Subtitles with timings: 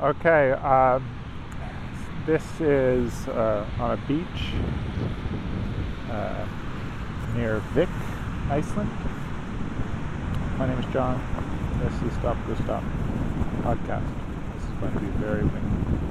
[0.00, 1.04] Okay, um,
[2.24, 4.52] this is uh, on a beach
[6.08, 6.46] uh,
[7.34, 7.88] near Vik,
[8.48, 8.88] Iceland.
[10.56, 11.20] My name is John.
[11.82, 12.84] This is Stop Go Stop
[13.62, 14.06] podcast.
[14.54, 16.07] This is going to be very windy.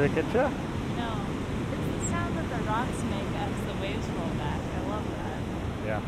[0.00, 0.40] Did it get you?
[0.40, 1.12] No.
[1.76, 4.56] It's the sound that the rocks make as the waves roll back.
[4.56, 5.40] I love that.
[5.84, 6.00] Yeah.